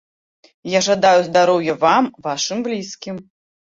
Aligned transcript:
Я 0.77 0.81
жадаю 0.87 1.21
здароўя 1.29 1.79
вам, 1.87 2.11
вашым 2.31 2.57
блізкім. 2.73 3.27